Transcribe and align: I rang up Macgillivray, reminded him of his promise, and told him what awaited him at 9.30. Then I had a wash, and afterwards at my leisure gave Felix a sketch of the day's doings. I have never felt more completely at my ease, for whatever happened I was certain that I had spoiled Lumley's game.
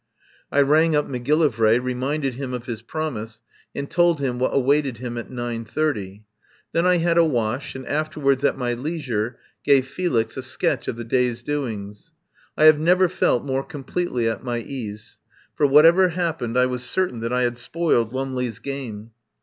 I 0.51 0.61
rang 0.61 0.95
up 0.95 1.07
Macgillivray, 1.07 1.77
reminded 1.77 2.33
him 2.33 2.55
of 2.55 2.65
his 2.65 2.81
promise, 2.81 3.39
and 3.75 3.87
told 3.87 4.19
him 4.19 4.39
what 4.39 4.49
awaited 4.51 4.97
him 4.97 5.15
at 5.15 5.29
9.30. 5.29 6.23
Then 6.71 6.87
I 6.87 6.97
had 6.97 7.19
a 7.19 7.23
wash, 7.23 7.75
and 7.75 7.85
afterwards 7.85 8.43
at 8.43 8.57
my 8.57 8.73
leisure 8.73 9.37
gave 9.63 9.85
Felix 9.85 10.35
a 10.37 10.41
sketch 10.41 10.87
of 10.87 10.95
the 10.95 11.03
day's 11.03 11.43
doings. 11.43 12.13
I 12.57 12.63
have 12.65 12.79
never 12.79 13.07
felt 13.07 13.45
more 13.45 13.63
completely 13.63 14.27
at 14.27 14.43
my 14.43 14.57
ease, 14.57 15.19
for 15.53 15.67
whatever 15.67 16.07
happened 16.09 16.57
I 16.57 16.65
was 16.65 16.83
certain 16.83 17.19
that 17.19 17.31
I 17.31 17.43
had 17.43 17.59
spoiled 17.59 18.11
Lumley's 18.11 18.57
game. 18.57 19.11